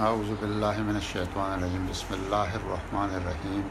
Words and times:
أعوذ 0.00 0.36
بالله 0.40 0.80
من 0.82 0.96
الشيطان 0.96 1.50
الرجيم 1.60 1.84
بسم 1.92 2.08
الله 2.16 2.54
الرحمن 2.56 3.10
الرحيم 3.20 3.64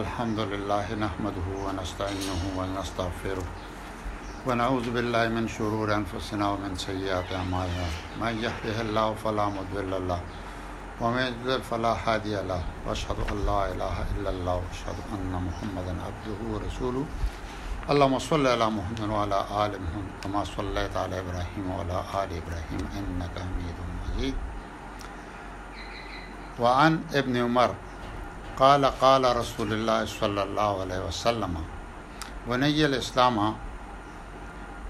الحمد 0.00 0.38
لله 0.52 0.86
نحمده 1.04 1.48
ونستعينه 1.66 2.42
ونستغفره 2.54 3.46
ونعوذ 4.46 4.86
بالله 4.94 5.24
من 5.38 5.48
شرور 5.50 5.90
أنفسنا 5.94 6.46
ومن 6.50 6.76
سيئات 6.78 7.26
أعمالنا 7.34 7.86
من 8.22 8.38
يهده 8.44 8.78
الله 8.86 9.08
فلا 9.18 9.46
مضل 9.58 9.90
له 10.08 10.20
ومن 11.02 11.20
يضلل 11.28 11.62
فلا 11.66 11.94
هادي 12.06 12.36
له 12.50 12.62
وأشهد 12.86 13.18
أن 13.32 13.36
لا 13.46 13.60
إله 13.74 13.96
إلا 14.16 14.30
الله 14.30 14.56
وأشهد 14.62 14.98
أن 15.14 15.26
محمدا 15.48 15.92
عبده 16.06 16.38
ورسوله 16.54 17.04
اللهم 17.90 18.16
صل 18.22 18.46
على 18.46 18.66
محمد 18.70 19.00
وعلى 19.10 19.38
آل 19.66 19.70
محمد 19.84 20.06
كما 20.22 20.40
صليت 20.56 20.94
على 20.96 21.18
إبراهيم 21.18 21.66
وعلى 21.74 21.98
آل 22.22 22.28
إبراهيم 22.42 22.80
إنك 22.94 23.34
حميد 23.42 23.74
مجيد 24.02 24.34
وعن 26.60 27.00
ابن 27.14 27.36
عمر 27.36 27.74
قال 28.58 28.84
قال 28.84 29.36
رسول 29.36 29.72
الله 29.72 30.04
صلى 30.04 30.42
الله 30.42 30.80
عليه 30.80 31.00
وسلم 31.08 31.54
بني 32.48 32.84
الإسلام 32.86 33.56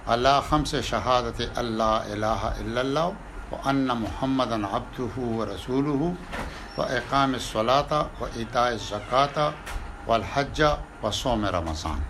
على 0.09 0.43
خمس 0.51 0.77
شهادة 0.77 1.61
الله 1.61 2.13
إله 2.15 2.61
إلا 2.61 2.81
الله 2.81 3.15
وأن 3.53 4.01
محمدا 4.03 4.67
عبده 4.67 5.11
ورسوله 5.19 6.15
وإقام 6.79 7.35
الصلاة 7.35 8.07
وإيتاء 8.21 8.73
الزكاة 8.73 9.53
والحج 10.07 10.59
وصوم 11.03 11.47
رمضان 11.47 12.01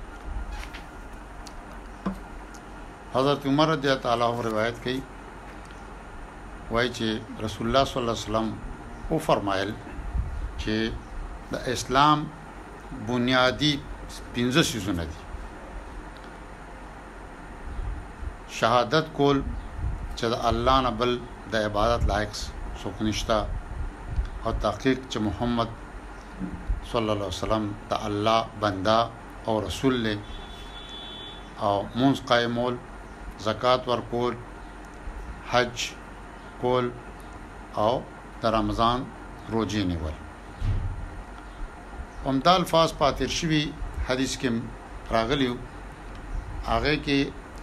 حضرت 3.14 3.46
عمر 3.46 3.68
رضي 3.68 3.90
الله 3.92 4.32
عنه 4.32 4.40
روایت 4.50 4.82
کی 4.84 5.00
وایي 6.70 6.88
چې 6.94 7.42
رسول 7.44 7.66
الله 7.66 7.84
صلی 7.90 8.00
الله 8.00 8.12
علیه 8.14 8.26
وسلم 8.28 8.58
و 9.10 9.16
فرمایل 9.26 9.70
چې 10.60 10.74
د 11.52 11.68
اسلام 11.74 12.18
بنیادی 13.10 13.70
پنځه 14.34 14.62
سيزونه 14.70 15.04
دي 15.10 15.20
شهادت 18.60 19.06
کول 19.18 19.38
چې 20.18 20.24
د 20.36 20.46
الله 20.50 20.76
نه 20.86 20.92
بل 21.02 21.12
د 21.52 21.66
عبادت 21.68 22.02
لایق 22.12 22.32
څوک 22.80 22.96
نشتا 23.08 23.36
او 24.44 24.50
تحقیق 24.64 24.98
چې 25.10 25.18
محمد 25.28 25.70
صلی 26.90 27.10
الله 27.12 27.28
علیه 27.30 27.36
وسلم 27.44 27.64
د 27.94 28.04
الله 28.08 28.38
بندا 28.66 28.98
او 29.46 29.52
رسول 29.68 29.94
له 30.08 30.14
او 31.66 31.72
مونږ 31.98 32.16
قائمول 32.32 32.74
زکات 33.46 33.88
ورکول 33.94 34.34
حج 35.54 35.88
کول 36.60 36.90
او 37.84 37.92
د 38.42 38.44
رمضان 38.56 38.98
روزې 39.54 39.82
نیول 39.90 40.14
همدال 42.26 42.62
فاس 42.72 42.90
پاتیر 43.00 43.30
شوی 43.38 43.62
حدیث 44.08 44.32
کې 44.40 44.48
راغلی 45.16 45.50
هغه 46.70 46.94
کې 47.04 47.18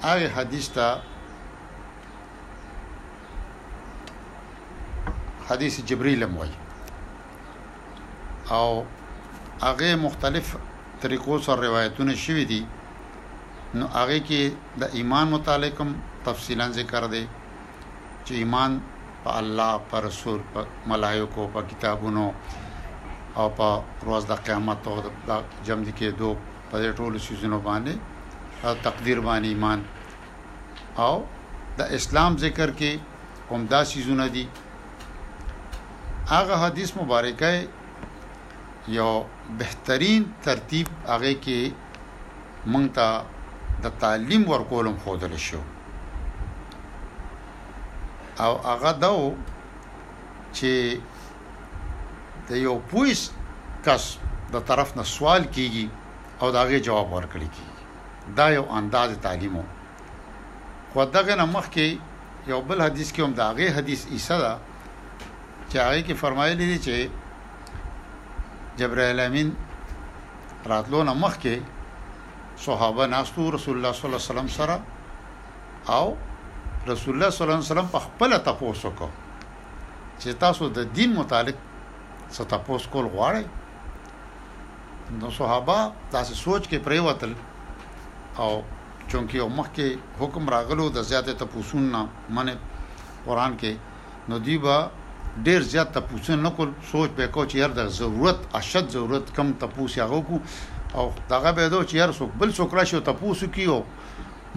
هغه 0.08 0.28
حدیث 0.38 0.66
ته 0.76 0.88
حدیث 5.50 5.76
جبرئیل 5.90 6.24
موي 6.36 6.52
او 8.58 8.70
هغه 9.68 9.90
مختلف 10.06 10.46
طریقو 11.04 11.36
سره 11.48 11.56
روایتونه 11.68 12.14
شوي 12.26 12.46
دي 12.52 12.62
نو 13.78 13.86
هغه 14.00 14.18
کې 14.28 14.42
د 14.82 14.84
ایمان 14.98 15.26
متعلق 15.36 15.78
تفصیلا 16.28 16.66
ذکر 16.80 17.04
دی 17.14 17.24
چې 18.26 18.34
ایمان 18.42 18.72
په 19.24 19.32
الله 19.42 19.72
پر 19.90 20.02
رسول 20.10 20.40
په 20.54 20.60
ملائکو 20.92 21.44
په 21.54 21.62
کتابونو 21.72 22.24
او 23.38 23.46
په 23.60 23.70
ورځ 24.06 24.24
د 24.32 24.42
قیامت 24.48 24.82
او 24.94 24.96
د 25.30 25.32
جمع 25.68 25.92
کې 25.98 26.10
دو 26.22 26.32
په 26.72 26.76
ټولو 27.02 27.18
شیزونو 27.28 27.58
باندې 27.68 27.94
تقدیر 28.88 29.18
باندې 29.28 29.50
ایمان 29.54 29.80
او 31.06 31.16
د 31.80 31.94
اسلام 32.00 32.32
ذکر 32.46 32.70
کې 32.82 32.92
عمدا 33.56 33.82
شیزونه 33.94 34.26
دي 34.36 34.46
هغه 36.34 36.56
حدیث 36.64 36.90
مبارکه 37.00 37.52
یو 39.00 39.12
بهترین 39.60 40.22
ترتیب 40.48 40.88
هغه 41.12 41.32
کې 41.44 41.62
مونږ 42.72 42.86
ته 42.98 43.08
د 43.86 44.02
تعلیم 44.04 44.42
ورکولم 44.52 44.98
خوده 45.04 45.28
لشو 45.36 45.62
او 48.40 48.58
هغه 48.58 48.92
داو 48.92 49.36
چې 50.54 50.98
د 52.50 52.52
یو 52.52 52.80
پولیس 52.92 53.22
کس 53.86 54.04
د 54.54 54.66
طرف 54.70 54.98
نه 54.98 55.04
سوال 55.16 55.44
کیږي 55.46 55.88
او 56.42 56.52
دا 56.52 56.64
غي 56.70 56.80
جواب 56.88 57.14
ورکړي 57.14 57.48
کیږي 57.56 57.78
دا 58.38 58.48
یو 58.50 58.66
انداز 58.80 59.18
تعلیمو 59.22 59.64
خو 60.94 61.06
دغه 61.18 61.36
نه 61.36 61.46
مخ 61.46 61.66
کې 61.76 61.98
یو 62.54 62.62
بل 62.62 62.82
حدیث 62.82 63.10
کې 63.16 63.22
هم 63.22 63.34
دا 63.34 63.52
غي 63.58 63.68
حدیث 63.78 64.08
عیسی 64.08 64.38
دا 64.46 64.58
چې 65.72 65.76
هغه 65.78 66.02
کې 66.02 66.14
فرمایلی 66.24 66.66
دی 66.66 66.80
چې 66.86 67.10
جبرائیل 68.80 69.20
امین 69.20 69.56
راتلو 70.70 71.04
نه 71.04 71.14
مخ 71.14 71.38
کې 71.46 71.56
صحابه 72.66 73.08
ناستو 73.16 73.52
رسول 73.56 73.76
الله 73.78 73.92
صلی 73.92 74.06
الله 74.06 74.22
علیه 74.22 74.32
وسلم 74.32 74.48
سره 74.48 74.82
او 75.98 76.16
رسول 76.88 77.16
الله 77.16 77.30
صلی 77.30 77.48
الله 77.48 77.54
علیه 77.60 77.66
وسلم 77.72 77.88
په 77.88 78.00
خپل 78.00 78.38
تاسو 78.46 78.90
کو 78.98 79.08
چې 80.20 80.32
تاسو 80.40 80.68
د 80.78 80.80
دین 80.96 81.14
مطابق 81.16 81.56
ستاسو 82.38 82.90
کول 82.92 83.06
غواړئ 83.14 83.46
نو 85.20 85.28
صحابه 85.38 85.78
تاسو 86.16 86.34
سوچ 86.42 86.64
کې 86.68 86.78
پریوتل 86.88 87.32
او 88.44 88.50
چونکی 89.08 89.38
او 89.46 89.50
مخکې 89.60 89.88
حکم 90.20 90.44
راغلو 90.56 90.86
د 90.90 91.00
زیاتې 91.12 91.32
تپوسون 91.44 91.84
نه 91.96 92.02
منه 92.38 92.54
قران 93.26 93.52
کې 93.64 93.74
نو 94.30 94.36
دیبا 94.50 94.78
ډیر 95.48 95.62
زیات 95.74 95.90
تپوسون 96.00 96.38
نه 96.44 96.50
کول 96.58 96.70
سوچ 96.92 97.10
به 97.22 97.28
کو 97.28 97.44
چې 97.54 97.58
هر 97.66 97.72
د 97.80 97.82
ضرورت 98.02 98.40
اشد 98.62 98.86
ضرورت 98.98 99.26
کم 99.36 99.48
تپوس 99.66 99.92
یاغو 99.98 100.22
کو 100.30 100.36
او 101.02 101.06
داغه 101.30 101.52
به 101.60 101.66
دو 101.76 101.82
چې 101.84 101.96
هر 102.06 102.12
څوک 102.20 102.30
بل 102.44 102.50
څوک 102.60 102.70
راشي 102.80 102.98
تپوسو 103.12 103.48
کیو 103.60 103.78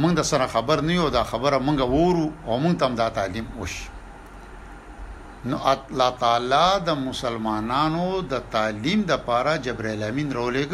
موږ 0.01 0.13
د 0.19 0.27
سره 0.31 0.47
خبر 0.53 0.81
نه 0.87 0.95
یو 1.01 1.09
دا 1.11 1.23
خبره 1.33 1.59
موږ 1.67 1.79
وورو 1.93 2.27
او 2.47 2.59
موږ 2.63 2.75
تم 2.81 2.93
دا 3.01 3.09
تعلیم 3.19 3.47
وش 3.61 3.75
نو 5.51 5.57
الله 5.73 6.11
تعالی 6.23 6.67
د 6.89 6.99
مسلمانانو 7.09 8.07
د 8.33 8.45
تعلیم 8.55 9.03
د 9.11 9.25
پاره 9.29 9.55
جبرائیل 9.67 10.03
امین 10.11 10.29
رولېګ 10.33 10.73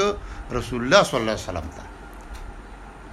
رسول 0.58 0.80
الله 0.86 1.02
صلی 1.10 1.18
الله 1.20 1.36
علیه 1.36 1.48
وسلم 1.50 1.68
ته 1.76 1.82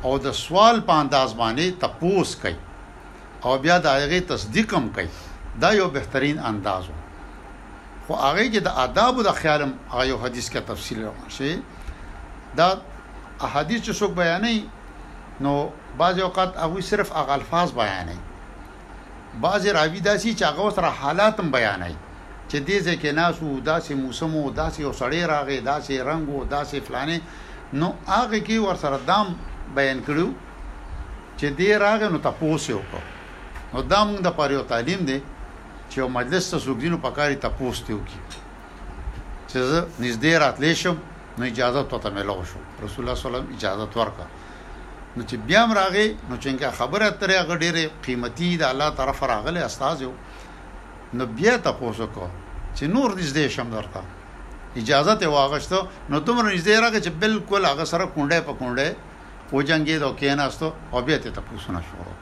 او 0.08 0.14
د 0.26 0.32
سوال 0.44 0.82
په 0.90 0.94
انداز 1.04 1.34
باندې 1.34 1.66
تپوس 1.86 2.34
کوي 2.44 2.58
او 3.46 3.58
بیا 3.66 3.78
د 3.86 3.98
هغه 3.98 4.20
تصدیق 4.34 4.74
هم 4.78 4.90
کوي 4.98 5.10
دا 5.66 5.74
یو 5.82 5.90
بهترین 6.00 6.40
انداز 6.52 6.84
و 6.90 6.96
خو 8.08 8.16
هغه 8.16 8.52
کې 8.52 8.58
د 8.68 8.82
آداب 8.88 9.16
او 9.22 9.30
د 9.30 9.40
خیالم 9.42 9.74
هغه 9.94 10.26
حدیث 10.26 10.50
کې 10.50 10.62
تفصیل 10.68 11.06
راشي 11.06 11.56
دا 12.58 12.70
احادیث 13.42 13.82
چې 13.82 14.00
څوک 14.02 14.12
بیانوي 14.20 14.60
نو 15.42 15.70
بعض 15.98 16.20
اوقات 16.20 16.58
هغه 16.58 16.80
صرف 16.82 17.14
هغه 17.18 17.34
الفاظ 17.36 17.72
بیانې 17.72 18.18
بعض 19.42 19.68
راوی 19.68 20.00
داسي 20.00 20.34
چې 20.36 20.44
هغه 20.44 20.70
سره 20.80 20.90
حالات 21.02 21.38
بیانې 21.42 21.96
چې 22.50 22.58
دې 22.68 22.78
ځکه 22.88 23.12
ناسو 23.20 23.60
داسې 23.72 23.92
موسم 24.04 24.32
او 24.42 24.52
داسې 24.62 24.82
او 24.88 24.94
سړې 25.00 25.22
راغې 25.34 25.60
داسې 25.62 25.94
رنگ 26.10 26.30
او 26.30 26.46
داسې 26.46 26.80
فلانه 26.88 27.22
نو 27.74 27.94
هغه 28.08 28.40
کې 28.40 28.58
ور 28.66 28.76
سره 28.84 28.98
دام 29.12 29.28
بیان 29.78 30.00
کړو 30.08 30.28
چې 31.40 31.48
دې 31.58 31.72
راغې 31.84 32.08
نو 32.12 32.18
تاسو 32.28 32.72
یو 32.72 32.82
کو 32.92 33.02
نو 33.74 33.82
دا 33.82 34.02
موږ 34.06 34.20
د 34.28 34.36
پاره 34.40 34.54
یو 34.54 34.64
تعلیم 34.74 35.06
دی 35.12 35.20
چې 35.92 36.00
مجلس 36.20 36.50
ته 36.52 36.60
څوک 36.66 36.78
دینو 36.82 36.98
پکاري 37.08 37.36
تاسو 37.48 37.84
ته 37.88 37.94
وکي 37.94 38.20
چې 39.50 39.58
نږدې 40.02 40.34
راتلې 40.44 40.74
شم 40.82 40.98
نو 41.38 41.46
اجازه 41.52 41.84
ته 42.06 42.10
ملو 42.20 42.40
شو 42.52 42.60
رسول 42.84 43.06
الله 43.06 43.16
صلی 43.18 43.26
الله 43.26 43.40
علیه 43.40 43.44
وسلم 43.48 43.58
اجازه 43.58 43.90
ورکړه 43.96 44.28
نو 45.18 45.24
چې 45.24 45.36
بیا 45.50 45.62
هم 45.66 45.72
راغې 45.74 46.08
نو 46.30 46.36
چې 46.38 46.72
خبره 46.80 47.06
ترې 47.20 47.38
هغه 47.42 47.56
ډېرې 47.62 47.90
قیمتي 48.08 48.50
د 48.62 48.72
الله 48.74 48.90
طرف 49.00 49.24
راغله 49.32 49.66
استاد 49.68 50.02
یو 50.06 50.12
نو 51.20 51.26
بیا 51.40 51.54
تاسو 51.68 52.08
کو 52.18 52.28
چې 52.76 52.84
نور 52.98 53.10
نږدې 53.16 53.48
شم 53.56 53.70
درته 53.76 54.02
اجازه 54.84 55.16
ته 55.24 55.28
واغشتو 55.38 55.82
نو 56.10 56.20
تمره 56.20 56.56
نږدې 56.56 56.80
راغې 56.80 57.00
چې 57.02 57.10
بالکل 57.26 57.66
هغه 57.72 57.86
سره 57.94 58.06
کونډه 58.16 58.42
په 58.42 58.54
کونډه 58.54 58.96
وجنګې 59.52 59.98
دو 60.00 60.14
کېناستو 60.20 60.74
او 60.94 61.02
بیا 61.10 61.18
ته 61.18 61.30
تاسو 61.42 61.72
نه 61.78 61.82
شروع 61.90 62.18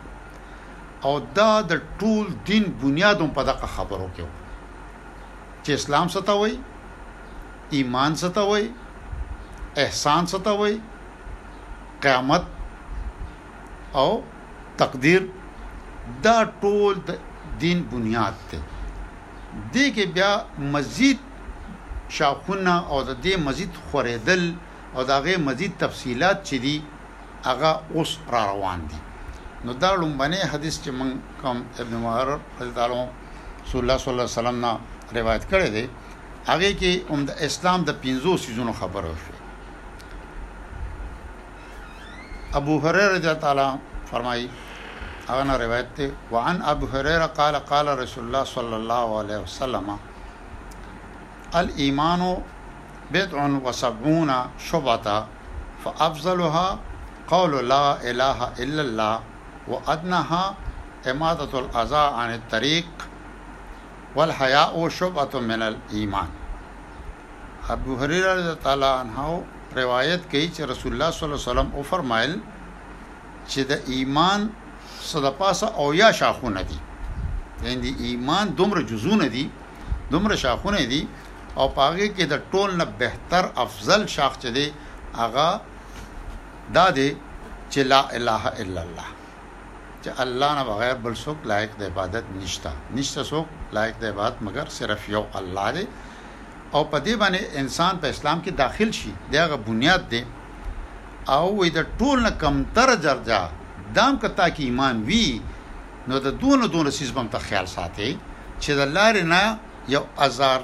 او 1.07 1.13
دا 1.39 1.51
د 1.72 1.81
ټول 2.00 2.31
دین 2.48 2.72
بنیادوم 2.84 3.31
په 3.38 3.44
دغه 3.54 3.68
خبرو 3.78 4.10
کې 4.16 4.25
چې 5.63 5.72
اسلام 5.81 6.07
ستوي 6.19 6.54
ایمان 7.78 8.16
ستوي 8.28 8.68
احسان 9.81 10.25
ستوي 10.34 10.78
قیامت 12.06 12.44
او 13.95 14.22
تقدیر 14.81 15.22
دا 16.25 16.38
ټول 16.62 16.95
د 17.07 17.10
دین 17.62 17.80
بنیاد 17.92 18.34
دی 19.74 19.88
دغه 19.95 20.06
بیا 20.16 20.31
مزید 20.75 21.19
شاخونه 22.18 22.74
او 22.92 22.98
د 23.07 23.12
دې 23.24 23.34
مزید 23.48 23.72
خوریدل 23.88 24.44
او 24.95 25.01
دغه 25.12 25.34
مزید 25.48 25.74
تفصيلات 25.84 26.38
چې 26.48 26.56
دي 26.63 26.75
هغه 27.48 27.72
اوس 27.95 28.12
را 28.31 28.44
روان 28.51 28.80
دي 28.89 29.00
نو 29.66 29.72
دا 29.84 29.92
لومبنه 30.01 30.38
حدیث 30.54 30.75
چې 30.84 30.89
من 31.00 31.10
کوم 31.42 31.57
ابن 31.81 31.94
مهر 32.04 32.28
حضرت 32.60 32.78
رسول 33.66 33.81
الله 33.81 33.98
صلی 34.04 34.12
الله 34.13 34.25
علیه 34.30 34.39
وسلم 34.42 34.57
نا 34.66 34.72
روایت 35.19 35.44
کړی 35.51 35.69
دی 35.75 35.86
هغه 36.51 36.69
کې 36.80 36.92
هم 37.12 37.22
د 37.30 37.31
اسلام 37.48 37.80
د 37.89 37.92
50 38.04 38.38
سيزونو 38.45 38.74
خبره 38.81 39.13
شوه 39.24 39.38
ابو 42.55 42.79
هريره 42.79 43.13
رضي 43.13 43.17
الله 43.29 43.33
تعالى 43.39 43.69
فرمائي 44.11 44.49
اغنى 45.29 45.55
نه 45.57 46.11
وعن 46.31 46.61
ابو 46.61 46.85
هريره 46.85 47.25
قال 47.25 47.55
قال 47.55 47.99
رسول 47.99 48.23
الله 48.27 48.44
صلى 48.44 48.75
الله 48.75 49.17
عليه 49.19 49.38
وسلم 49.38 49.97
الايمان 51.55 52.38
بضع 53.11 53.39
وسبعون 53.65 54.31
شعبه 54.59 55.25
فافضلها 55.85 56.79
قول 57.27 57.67
لا 57.69 57.88
اله 58.09 58.39
الا 58.59 58.81
الله 58.81 59.19
وادنها 59.67 60.55
اماده 61.11 61.59
الاذى 61.59 61.97
عن 62.19 62.33
الطريق 62.33 62.88
والحياء 64.15 64.89
شعبه 64.89 65.39
من 65.39 65.61
الايمان 65.61 66.27
ابو 67.69 67.95
هريره 67.95 68.33
رضي 68.33 68.73
الله 68.73 68.95
عنه 68.95 69.43
روایت 69.75 70.21
کوي 70.31 70.47
چې 70.55 70.61
رسول 70.71 70.91
الله 70.93 71.09
صلی 71.11 71.25
الله 71.27 71.39
علیه 71.39 71.51
وسلم 71.51 71.69
او 71.77 71.83
فرمایل 71.93 72.33
چې 73.51 73.61
د 73.71 73.91
ایمان 73.97 74.41
صدپاسه 75.11 75.67
او 75.83 75.93
یا 76.01 76.11
شاخونه 76.21 76.61
دي 76.71 76.79
یعنی 77.63 77.77
د 77.91 78.01
ایمان 78.09 78.45
دومره 78.61 78.81
جزونه 78.93 79.27
دي 79.35 79.45
دومره 80.11 80.35
شاخونه 80.45 80.81
دي 80.95 81.01
او 81.59 81.65
پاګه 81.77 82.07
کې 82.15 82.25
د 82.33 82.41
ټول 82.51 82.69
نه 82.79 82.85
بهتر 83.03 83.43
افضل 83.65 84.01
شاخ 84.15 84.33
چي 84.45 84.49
دي 84.57 84.67
اغا 85.27 85.49
دا 86.75 86.87
دي 86.97 87.09
چې 87.71 87.79
لا 87.91 88.01
اله 88.17 88.43
الا 88.61 88.81
الله 88.87 89.07
چې 90.03 90.09
الله 90.25 90.51
نه 90.59 90.63
بغیر 90.71 90.95
بل 91.07 91.15
څوک 91.23 91.39
لایق 91.53 91.71
د 91.79 91.83
عبادت 91.91 92.25
نشتا 92.41 92.71
نشتا 92.99 93.23
څوک 93.31 93.47
لایق 93.79 93.95
د 94.01 94.05
عبادت 94.13 94.37
مگر 94.49 94.67
صرف 94.81 95.09
یو 95.15 95.23
الله 95.39 95.71
دی 95.79 95.85
او 96.75 96.81
په 96.91 96.97
دې 97.05 97.15
باندې 97.21 97.39
انسان 97.61 97.93
په 98.01 98.07
اسلام 98.13 98.39
کې 98.43 98.51
داخل 98.63 98.89
شي 98.99 99.11
دغه 99.31 99.55
بنیاد 99.67 100.01
دی 100.11 100.23
او 101.35 101.45
وې 101.55 101.69
د 101.77 101.79
ټول 101.99 102.17
نه 102.27 102.31
کمتر 102.41 102.89
درجه 103.05 103.41
دام 103.97 104.13
کتا 104.23 104.47
کې 104.55 104.63
ایمان 104.65 104.95
وی 105.09 105.39
نو 106.07 106.15
د 106.25 106.27
دون 106.41 106.59
دون 106.73 106.91
سیسبم 106.99 107.27
ته 107.33 107.39
خیال 107.47 107.67
ساتي 107.75 108.09
چې 108.59 108.71
د 108.79 108.83
لارې 108.97 109.23
نه 109.23 109.59
یو 109.95 110.03
ازار 110.27 110.59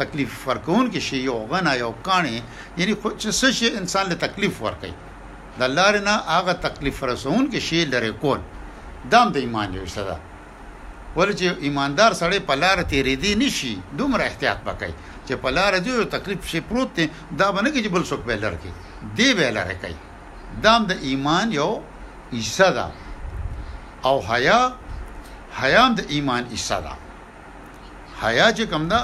تکلیف 0.00 0.30
ورکون 0.48 0.84
کې 0.92 0.98
شی 1.06 1.18
یو 1.28 1.36
غنا 1.50 1.72
یو 1.84 1.92
کانه 2.06 2.38
یعنی 2.78 2.94
خو 3.00 3.08
چې 3.10 3.52
شی 3.58 3.68
انسان 3.80 4.04
له 4.10 4.14
تکلیف 4.26 4.54
ورکړي 4.66 5.60
د 5.60 5.62
لارې 5.76 6.00
نه 6.08 6.14
هغه 6.36 6.52
تکلیف 6.66 6.96
رسون 7.10 7.42
کې 7.52 7.58
شی 7.66 7.80
لري 7.92 8.12
کول 8.22 8.40
دام 9.12 9.26
د 9.34 9.36
ایمان 9.44 9.74
یو 9.78 9.86
صدا 9.96 10.16
ورته 11.16 11.56
ایماندار 11.66 12.12
سړی 12.20 12.40
په 12.50 12.54
لار 12.62 12.76
تیرې 12.92 13.14
دي 13.24 13.32
نشي 13.44 13.74
دومره 14.00 14.22
احتیاط 14.28 14.58
وکړي 14.68 14.94
چې 15.32 15.36
په 15.44 15.48
لار 15.56 15.72
دی 15.84 15.90
یو 15.98 16.04
تکلیف 16.16 16.40
شي 16.52 16.60
پروت 16.68 16.90
دی 16.96 17.06
دا 17.40 17.46
باندې 17.54 17.70
کې 17.82 17.88
بل 17.96 18.04
څوک 18.10 18.20
به 18.26 18.34
لار 18.44 18.52
کوي 18.60 18.72
دی 19.16 19.28
به 19.38 19.48
لار 19.56 19.70
کوي 19.82 19.96
دام 20.64 20.80
د 20.90 20.92
ایمان 21.08 21.46
یو 21.60 21.70
حصہ 22.36 22.68
ده 22.76 22.86
او 24.08 24.16
حیا 24.32 24.60
حیا 25.62 25.84
د 25.98 26.00
ایمان 26.14 26.42
حصہ 26.54 26.78
ده 26.86 26.92
حیا 28.22 28.46
چې 28.56 28.60
کوم 28.70 28.82
ده 28.92 29.00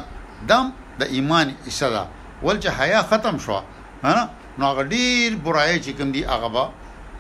دم 0.51 0.67
د 1.01 1.03
ایمان 1.17 1.47
حصہ 1.69 1.89
ده 1.97 2.05
ول 2.45 2.57
چې 2.63 2.69
حیا 2.79 3.01
ختم 3.11 3.37
شو 3.45 3.61
نه 4.05 4.25
نو 4.59 4.65
هغه 4.71 4.83
ډیر 4.93 5.29
برای 5.45 5.79
چې 5.85 5.91
کوم 5.99 6.09
دی 6.17 6.23
هغه 6.33 6.49
به 6.55 6.65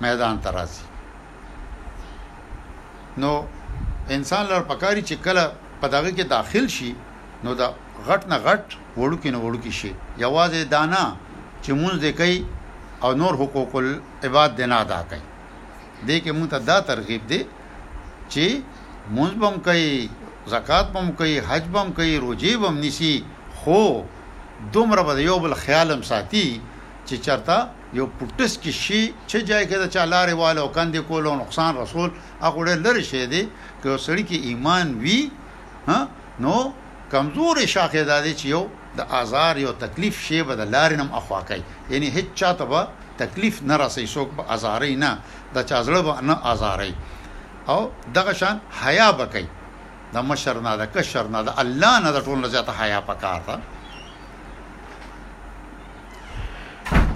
میدان 0.05 0.35
ته 0.45 0.49
راځي 0.57 0.85
نو 3.23 3.33
انسان 4.17 4.43
لپاره 4.49 4.63
پکاري 4.73 5.03
چې 5.09 5.15
کله 5.27 5.45
په 5.81 5.87
دغه 5.95 6.11
کې 6.17 6.25
داخل 6.35 6.65
شي 6.77 6.91
نو 7.45 7.51
دا 7.61 7.69
غټ 8.07 8.21
نه 8.31 8.37
غټ 8.47 8.65
وړوکی 9.01 9.31
نه 9.35 9.39
وړوکی 9.45 9.73
شي 9.79 9.91
یوازې 10.25 10.61
دانا 10.75 11.05
چې 11.65 11.71
مونږ 11.81 11.95
دې 12.05 12.13
کوي 12.19 12.39
او 13.03 13.11
نور 13.21 13.33
حقوق 13.41 13.73
العباد 13.83 14.51
دې 14.59 14.67
نه 14.71 14.77
ادا 14.85 15.01
کوي 15.11 15.25
دې 16.07 16.17
کې 16.23 16.31
مونږ 16.37 16.49
ته 16.53 16.59
دا 16.71 16.77
ترغیب 16.91 17.23
دی 17.31 17.41
چې 18.33 18.47
مونږ 19.17 19.33
بم 19.43 19.55
کوي 19.67 19.91
زکات 20.55 20.87
بم 20.95 21.07
کوي 21.19 21.35
حج 21.49 21.65
بم 21.75 21.89
کوي 21.99 22.15
روزي 22.25 22.53
بم 22.63 22.75
نسی 22.85 23.15
خو 23.59 23.81
دومره 24.75 25.03
به 25.09 25.13
یو 25.29 25.37
بل 25.45 25.55
خیالم 25.65 26.01
ساتي 26.11 26.47
چې 27.07 27.17
چرته 27.27 27.57
یو 27.99 28.05
پټس 28.19 28.53
کې 28.63 28.73
شي 28.83 29.03
چې 29.31 29.39
ځای 29.49 29.65
کې 29.69 29.77
دا 29.83 29.89
چالارې 29.95 30.35
والو 30.43 30.67
کاندې 30.77 31.01
کولو 31.09 31.33
نقصان 31.43 31.73
رسول 31.83 32.09
هغه 32.45 32.75
لري 32.87 33.05
شه 33.11 33.25
دي 33.33 33.43
که 33.83 33.91
سړی 34.07 34.25
کې 34.29 34.37
ایمان 34.49 34.87
وي 35.03 35.21
ها 35.91 35.99
نو 36.45 36.57
کمزوري 37.13 37.67
شاخه 37.75 38.03
د 38.11 38.13
دې 38.25 38.33
چې 38.41 38.47
یو 38.55 38.65
د 38.99 39.01
آزار 39.21 39.57
یو 39.65 39.73
تکلیف 39.85 40.17
شی 40.27 40.43
به 40.49 40.55
د 40.61 40.71
لارینم 40.75 41.09
اخوا 41.21 41.41
کوي 41.49 41.63
یعنی 41.93 42.09
هیڅ 42.17 42.29
چاته 42.41 42.65
به 42.73 42.87
تکلیف 43.23 43.63
نه 43.71 43.77
راسي 43.83 44.07
څوک 44.15 44.29
به 44.37 44.43
آزارې 44.55 44.97
نه 45.05 45.13
د 45.55 45.59
چازړه 45.71 46.01
به 46.07 46.21
نه 46.29 46.35
آزارې 46.55 46.93
او 47.73 47.81
دغه 48.17 48.33
شان 48.41 48.61
حیا 48.83 49.09
به 49.13 49.27
کوي 49.33 49.47
د 50.15 50.29
مشر 50.31 50.61
نه 50.67 50.77
د 50.83 50.93
کشر 50.99 51.29
نه 51.35 51.43
د 51.49 51.55
الله 51.63 51.99
نه 52.05 52.13
د 52.17 52.25
ټول 52.27 52.39
نه 52.45 52.49
زیاته 52.55 52.73
حیا 52.83 53.01
پکار 53.11 53.41
ده 53.49 53.57